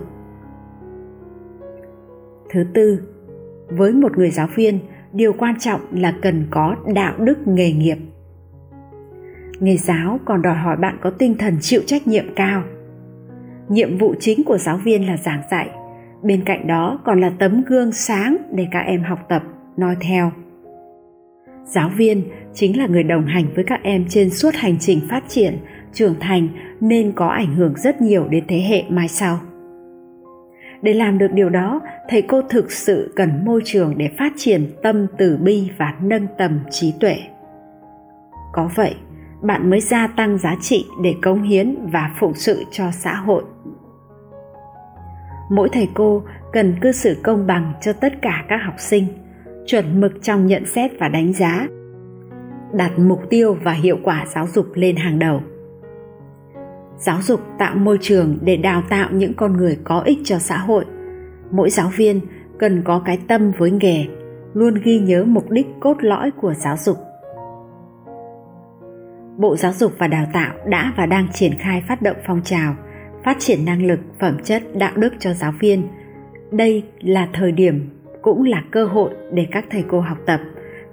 [2.50, 3.02] Thứ tư,
[3.68, 4.80] với một người giáo viên,
[5.14, 7.98] điều quan trọng là cần có đạo đức nghề nghiệp.
[9.60, 12.64] Nghề giáo còn đòi hỏi bạn có tinh thần chịu trách nhiệm cao.
[13.70, 15.70] Nhiệm vụ chính của giáo viên là giảng dạy,
[16.24, 19.44] bên cạnh đó còn là tấm gương sáng để các em học tập
[19.78, 20.32] noi theo.
[21.66, 22.24] Giáo viên
[22.54, 25.58] chính là người đồng hành với các em trên suốt hành trình phát triển,
[25.94, 26.48] trưởng thành
[26.80, 29.40] nên có ảnh hưởng rất nhiều đến thế hệ mai sau.
[30.82, 34.68] Để làm được điều đó, thầy cô thực sự cần môi trường để phát triển
[34.84, 37.18] tâm từ bi và nâng tầm trí tuệ.
[38.54, 38.96] Có vậy,
[39.42, 43.44] bạn mới gia tăng giá trị để cống hiến và phụng sự cho xã hội.
[45.52, 49.08] Mỗi thầy cô cần cư xử công bằng cho tất cả các học sinh,
[49.66, 51.68] chuẩn mực trong nhận xét và đánh giá
[52.74, 55.42] đặt mục tiêu và hiệu quả giáo dục lên hàng đầu.
[56.98, 60.58] Giáo dục tạo môi trường để đào tạo những con người có ích cho xã
[60.58, 60.86] hội.
[61.52, 62.22] Mỗi giáo viên
[62.60, 64.06] cần có cái tâm với nghề,
[64.54, 66.98] luôn ghi nhớ mục đích cốt lõi của giáo dục.
[69.38, 72.76] Bộ giáo dục và đào tạo đã và đang triển khai phát động phong trào
[73.24, 75.88] phát triển năng lực, phẩm chất, đạo đức cho giáo viên.
[76.52, 77.90] Đây là thời điểm
[78.22, 80.40] cũng là cơ hội để các thầy cô học tập,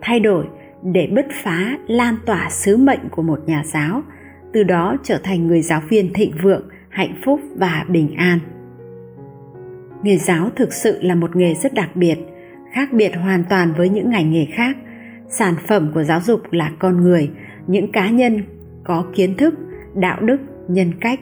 [0.00, 0.46] thay đổi
[0.82, 4.02] để bứt phá, lan tỏa sứ mệnh của một nhà giáo,
[4.52, 8.38] từ đó trở thành người giáo viên thịnh vượng, hạnh phúc và bình an.
[10.02, 12.18] Nghề giáo thực sự là một nghề rất đặc biệt,
[12.72, 14.76] khác biệt hoàn toàn với những ngành nghề khác.
[15.28, 17.30] Sản phẩm của giáo dục là con người,
[17.66, 18.42] những cá nhân
[18.84, 19.54] có kiến thức,
[19.94, 21.20] đạo đức, nhân cách.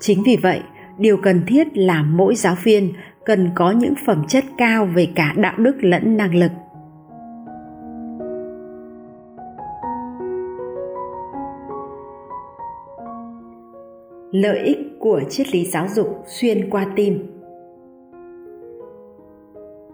[0.00, 0.60] Chính vì vậy,
[0.98, 2.92] điều cần thiết là mỗi giáo viên
[3.24, 6.50] cần có những phẩm chất cao về cả đạo đức lẫn năng lực.
[14.40, 17.18] Lợi ích của triết lý giáo dục xuyên qua tim.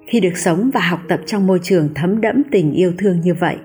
[0.06, 3.34] Khi được sống và học tập trong môi trường thấm đẫm tình yêu thương như
[3.34, 3.56] vậy,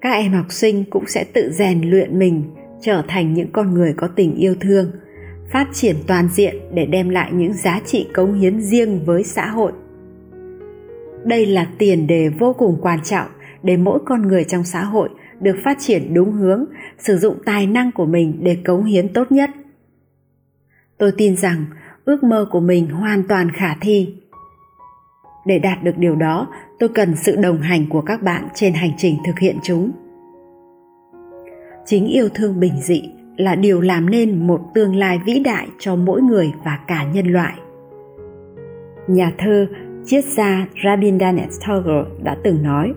[0.00, 2.42] các em học sinh cũng sẽ tự rèn luyện mình
[2.80, 4.90] trở thành những con người có tình yêu thương,
[5.52, 9.46] phát triển toàn diện để đem lại những giá trị cống hiến riêng với xã
[9.46, 9.72] hội.
[11.24, 13.28] Đây là tiền đề vô cùng quan trọng
[13.62, 15.08] để mỗi con người trong xã hội
[15.40, 16.64] được phát triển đúng hướng,
[16.98, 19.50] sử dụng tài năng của mình để cống hiến tốt nhất
[20.98, 21.64] tôi tin rằng
[22.04, 24.14] ước mơ của mình hoàn toàn khả thi.
[25.46, 28.92] Để đạt được điều đó, tôi cần sự đồng hành của các bạn trên hành
[28.96, 29.90] trình thực hiện chúng.
[31.86, 33.02] Chính yêu thương bình dị
[33.36, 37.26] là điều làm nên một tương lai vĩ đại cho mỗi người và cả nhân
[37.26, 37.54] loại.
[39.08, 39.66] Nhà thơ,
[40.04, 42.92] triết gia Rabindranath Tagore đã từng nói,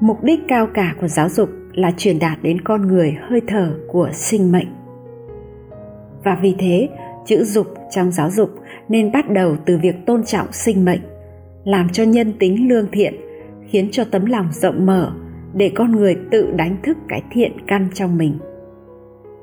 [0.00, 3.74] mục đích cao cả của giáo dục là truyền đạt đến con người hơi thở
[3.88, 4.79] của sinh mệnh
[6.24, 6.88] và vì thế,
[7.26, 8.50] chữ dục trong giáo dục
[8.88, 11.00] nên bắt đầu từ việc tôn trọng sinh mệnh,
[11.64, 13.14] làm cho nhân tính lương thiện,
[13.68, 15.12] khiến cho tấm lòng rộng mở
[15.54, 18.38] để con người tự đánh thức cái thiện căn trong mình.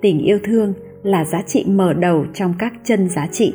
[0.02, 3.54] Tình yêu thương là giá trị mở đầu trong các chân giá trị,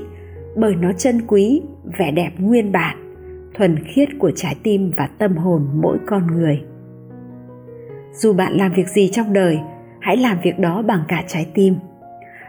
[0.56, 1.62] bởi nó chân quý,
[1.98, 3.14] vẻ đẹp nguyên bản,
[3.54, 6.62] thuần khiết của trái tim và tâm hồn mỗi con người.
[8.12, 9.58] Dù bạn làm việc gì trong đời,
[10.00, 11.76] hãy làm việc đó bằng cả trái tim.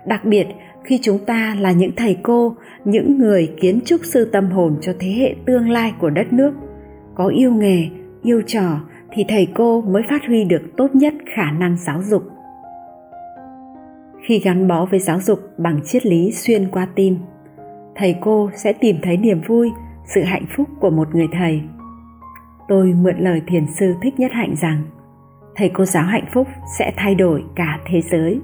[0.05, 0.47] Đặc biệt
[0.83, 4.93] khi chúng ta là những thầy cô, những người kiến trúc sư tâm hồn cho
[4.99, 6.53] thế hệ tương lai của đất nước.
[7.15, 7.89] Có yêu nghề,
[8.23, 8.79] yêu trò
[9.11, 12.23] thì thầy cô mới phát huy được tốt nhất khả năng giáo dục.
[14.23, 17.17] Khi gắn bó với giáo dục bằng triết lý xuyên qua tim,
[17.95, 19.71] thầy cô sẽ tìm thấy niềm vui,
[20.15, 21.61] sự hạnh phúc của một người thầy.
[22.67, 24.83] Tôi mượn lời thiền sư thích nhất hạnh rằng,
[25.55, 26.47] thầy cô giáo hạnh phúc
[26.79, 28.39] sẽ thay đổi cả thế giới.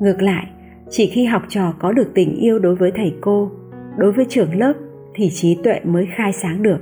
[0.00, 0.46] Ngược lại
[0.92, 3.50] chỉ khi học trò có được tình yêu đối với thầy cô,
[3.96, 4.72] đối với trường lớp
[5.14, 6.78] thì trí tuệ mới khai sáng được.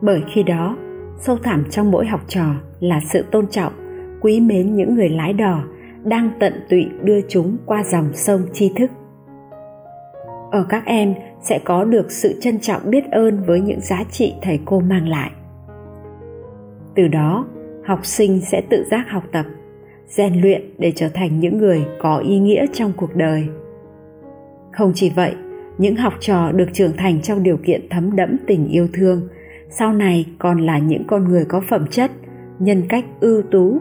[0.00, 0.76] Bởi khi đó,
[1.18, 3.72] sâu thẳm trong mỗi học trò là sự tôn trọng,
[4.20, 5.64] quý mến những người lái đò
[6.04, 8.90] đang tận tụy đưa chúng qua dòng sông tri thức.
[10.50, 14.34] Ở các em sẽ có được sự trân trọng biết ơn với những giá trị
[14.42, 15.30] thầy cô mang lại.
[16.94, 17.46] Từ đó,
[17.84, 19.44] học sinh sẽ tự giác học tập
[20.16, 23.48] rèn luyện để trở thành những người có ý nghĩa trong cuộc đời.
[24.72, 25.34] Không chỉ vậy,
[25.78, 29.28] những học trò được trưởng thành trong điều kiện thấm đẫm tình yêu thương,
[29.70, 32.10] sau này còn là những con người có phẩm chất,
[32.58, 33.78] nhân cách ưu tú,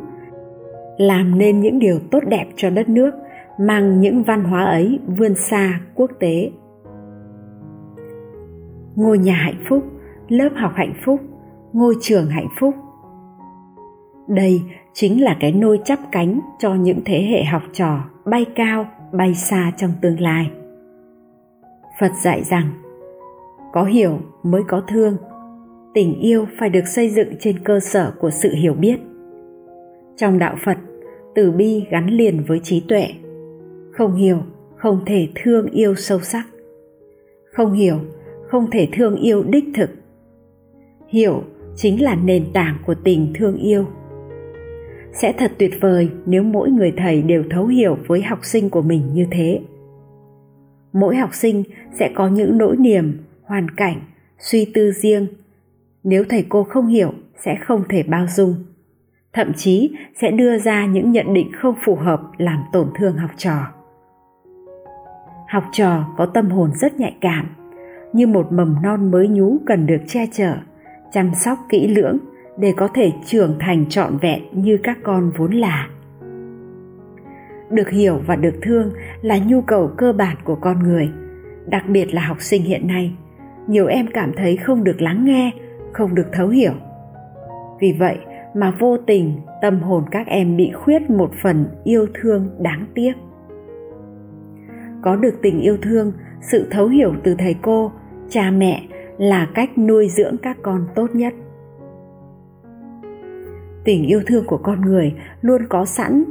[0.98, 3.12] làm nên những điều tốt đẹp cho đất nước,
[3.60, 6.52] mang những văn hóa ấy vươn xa quốc tế.
[8.96, 9.84] Ngôi nhà hạnh phúc,
[10.28, 11.20] lớp học hạnh phúc,
[11.74, 12.76] ngôi trường hạnh phúc.
[14.28, 14.62] Đây
[14.94, 19.36] chính là cái nôi chắp cánh cho những thế hệ học trò bay cao, bay
[19.36, 20.52] xa trong tương lai.
[22.00, 22.72] Phật dạy rằng,
[23.74, 25.18] có hiểu mới có thương.
[25.94, 29.00] Tình yêu phải được xây dựng trên cơ sở của sự hiểu biết.
[30.18, 30.78] Trong đạo phật,
[31.36, 33.08] từ bi gắn liền với trí tuệ.
[33.92, 34.38] Không hiểu,
[34.78, 36.44] không thể thương yêu sâu sắc.
[37.54, 38.00] Không hiểu,
[38.48, 39.90] không thể thương yêu đích thực.
[41.08, 41.44] Hiểu
[41.76, 43.86] chính là nền tảng của tình thương yêu
[45.14, 48.82] sẽ thật tuyệt vời nếu mỗi người thầy đều thấu hiểu với học sinh của
[48.82, 49.62] mình như thế.
[50.94, 54.02] Mỗi học sinh sẽ có những nỗi niềm, hoàn cảnh,
[54.40, 55.28] suy tư riêng.
[56.04, 57.14] Nếu thầy cô không hiểu,
[57.46, 58.56] sẽ không thể bao dung.
[59.34, 63.32] Thậm chí sẽ đưa ra những nhận định không phù hợp làm tổn thương học
[63.38, 63.68] trò.
[65.50, 67.56] Học trò có tâm hồn rất nhạy cảm,
[68.14, 70.56] như một mầm non mới nhú cần được che chở,
[71.12, 72.18] chăm sóc kỹ lưỡng
[72.58, 75.90] để có thể trưởng thành trọn vẹn như các con vốn là.
[77.70, 78.92] Được hiểu và được thương
[79.22, 81.10] là nhu cầu cơ bản của con người,
[81.68, 83.14] đặc biệt là học sinh hiện nay.
[83.68, 85.52] Nhiều em cảm thấy không được lắng nghe,
[85.94, 86.74] không được thấu hiểu.
[87.80, 88.18] Vì vậy
[88.56, 93.14] mà vô tình tâm hồn các em bị khuyết một phần yêu thương đáng tiếc.
[95.02, 97.92] Có được tình yêu thương, sự thấu hiểu từ thầy cô,
[98.30, 98.84] cha mẹ
[99.18, 101.34] là cách nuôi dưỡng các con tốt nhất
[103.84, 106.24] tình yêu thương của con người luôn có sẵn,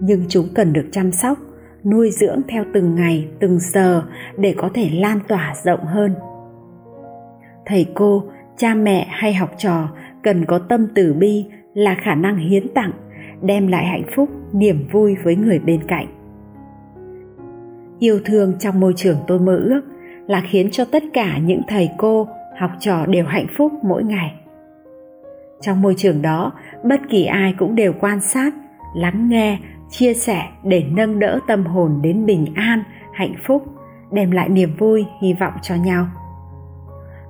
[0.00, 1.38] nhưng chúng cần được chăm sóc,
[1.84, 4.02] nuôi dưỡng theo từng ngày, từng giờ
[4.38, 6.14] để có thể lan tỏa rộng hơn.
[7.66, 8.24] Thầy cô,
[8.56, 9.88] cha mẹ hay học trò
[10.22, 12.92] cần có tâm từ bi là khả năng hiến tặng,
[13.42, 16.06] đem lại hạnh phúc, niềm vui với người bên cạnh.
[17.98, 19.80] Yêu thương trong môi trường tôi mơ ước
[20.26, 22.28] là khiến cho tất cả những thầy cô,
[22.58, 24.34] học trò đều hạnh phúc mỗi ngày.
[25.60, 26.52] Trong môi trường đó
[26.84, 28.54] bất kỳ ai cũng đều quan sát,
[28.94, 29.58] lắng nghe,
[29.90, 33.64] chia sẻ để nâng đỡ tâm hồn đến bình an, hạnh phúc,
[34.12, 36.06] đem lại niềm vui, hy vọng cho nhau.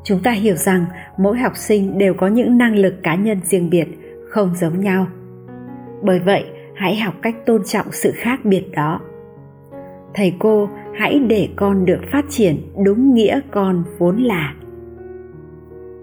[0.04, 0.84] Chúng ta hiểu rằng
[1.18, 3.86] mỗi học sinh đều có những năng lực cá nhân riêng biệt,
[4.30, 5.06] không giống nhau.
[6.02, 6.44] Bởi vậy,
[6.74, 9.00] hãy học cách tôn trọng sự khác biệt đó.
[10.14, 14.54] Thầy cô, hãy để con được phát triển đúng nghĩa con vốn là.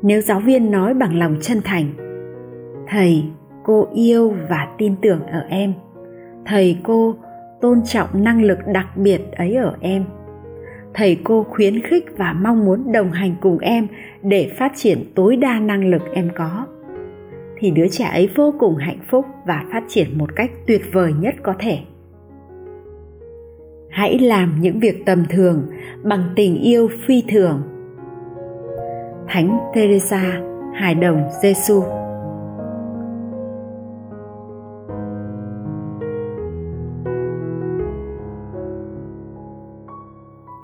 [0.02, 1.94] Nếu giáo viên nói bằng lòng chân thành,
[2.88, 3.24] thầy
[3.66, 5.74] cô yêu và tin tưởng ở em.
[6.46, 7.16] Thầy cô
[7.62, 10.06] tôn trọng năng lực đặc biệt ấy ở em.
[10.94, 13.88] Thầy cô khuyến khích và mong muốn đồng hành cùng em
[14.22, 16.66] để phát triển tối đa năng lực em có.
[17.58, 21.14] Thì đứa trẻ ấy vô cùng hạnh phúc và phát triển một cách tuyệt vời
[21.20, 21.78] nhất có thể.
[23.90, 25.64] Hãy làm những việc tầm thường
[26.04, 27.62] bằng tình yêu phi thường.
[29.28, 30.42] Thánh teresa,
[30.74, 31.84] hài đồng giêsu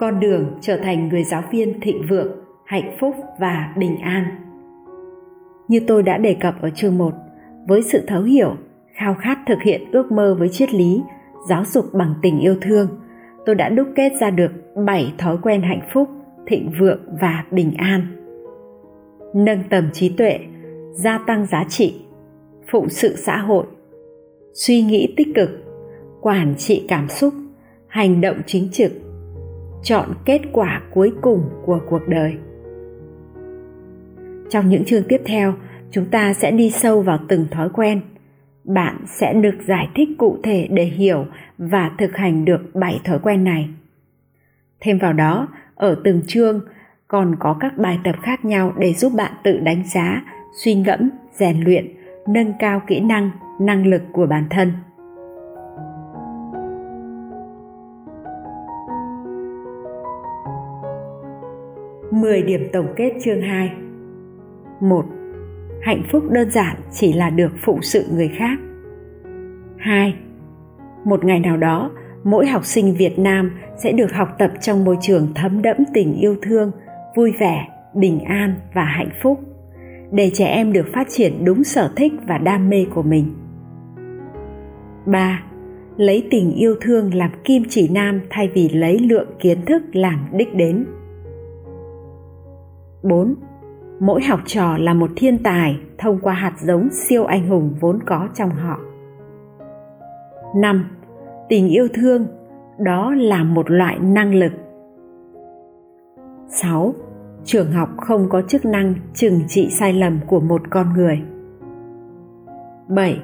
[0.02, 2.32] con đường trở thành người giáo viên thịnh vượng,
[2.66, 4.26] hạnh phúc và bình an.
[5.68, 7.14] Như tôi đã đề cập ở chương 1,
[7.68, 8.56] với sự thấu hiểu,
[8.94, 11.02] khao khát thực hiện ước mơ với triết lý,
[11.50, 12.88] giáo dục bằng tình yêu thương,
[13.46, 14.52] tôi đã đúc kết ra được
[14.86, 16.10] 7 thói quen hạnh phúc,
[16.48, 18.02] thịnh vượng và bình an.
[19.36, 20.40] Nâng tầm trí tuệ,
[20.92, 22.02] gia tăng giá trị,
[22.72, 23.66] phụng sự xã hội,
[24.54, 25.50] suy nghĩ tích cực,
[26.22, 27.34] quản trị cảm xúc,
[27.88, 28.92] hành động chính trực,
[29.84, 32.38] chọn kết quả cuối cùng của cuộc đời
[34.50, 35.54] trong những chương tiếp theo
[35.92, 38.02] chúng ta sẽ đi sâu vào từng thói quen
[38.64, 41.26] bạn sẽ được giải thích cụ thể để hiểu
[41.58, 43.70] và thực hành được 7 thói quen này.
[44.80, 46.62] Thêm vào đó, ở từng chương
[47.08, 50.24] còn có các bài tập khác nhau để giúp bạn tự đánh giá,
[50.64, 51.88] suy ngẫm, rèn luyện,
[52.28, 54.72] nâng cao kỹ năng, năng lực của bản thân.
[62.22, 63.72] 10 điểm tổng kết chương 2
[64.82, 65.06] 1.
[65.82, 68.60] Hạnh phúc đơn giản chỉ là được phụng sự người khác
[69.78, 70.16] 2.
[71.06, 71.92] Một ngày nào đó,
[72.24, 73.52] mỗi học sinh Việt Nam
[73.84, 76.72] sẽ được học tập trong môi trường thấm đẫm tình yêu thương,
[77.16, 79.40] vui vẻ, bình an và hạnh phúc
[80.12, 83.34] để trẻ em được phát triển đúng sở thích và đam mê của mình.
[85.06, 85.44] 3.
[85.98, 90.28] Lấy tình yêu thương làm kim chỉ nam thay vì lấy lượng kiến thức làm
[90.32, 90.86] đích đến.
[93.04, 93.36] 4.
[94.00, 98.00] Mỗi học trò là một thiên tài thông qua hạt giống siêu anh hùng vốn
[98.06, 98.80] có trong họ.
[100.56, 100.86] 5.
[101.50, 102.28] Tình yêu thương,
[102.80, 104.52] đó là một loại năng lực.
[106.48, 106.94] 6.
[107.44, 111.22] Trường học không có chức năng trừng trị sai lầm của một con người.
[112.88, 113.20] 7.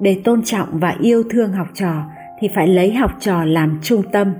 [0.00, 2.02] Để tôn trọng và yêu thương học trò
[2.38, 4.34] thì phải lấy học trò làm trung tâm.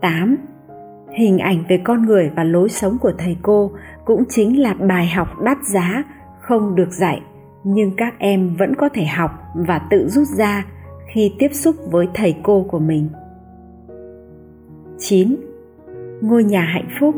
[0.00, 0.36] 8
[1.18, 3.70] hình ảnh về con người và lối sống của thầy cô
[4.04, 6.04] cũng chính là bài học đắt giá
[6.40, 7.20] không được dạy
[7.64, 10.64] nhưng các em vẫn có thể học và tự rút ra
[11.14, 13.08] khi tiếp xúc với thầy cô của mình.
[14.98, 15.36] 9.
[16.20, 17.14] Ngôi nhà hạnh phúc,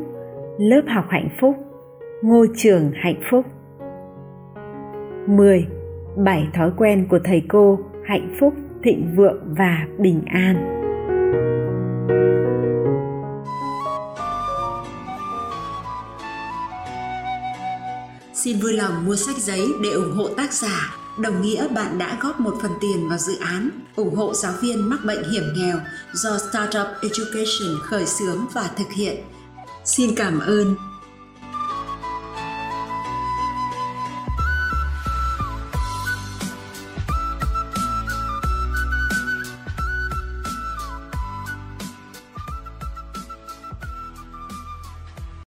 [0.58, 1.56] lớp học hạnh phúc,
[2.22, 3.46] ngôi trường hạnh phúc.
[5.26, 5.66] 10.
[6.16, 10.76] Bảy thói quen của thầy cô hạnh phúc, thịnh vượng và bình an.
[18.46, 22.18] Xin vui lòng mua sách giấy để ủng hộ tác giả đồng nghĩa, bạn đã
[22.20, 25.80] góp một phần tiền vào dự án, ủng hộ giáo viên mắc bệnh hiểm nghèo
[26.14, 29.16] do Startup Education khởi xướng và thực hiện.
[29.84, 30.74] Xin cảm ơn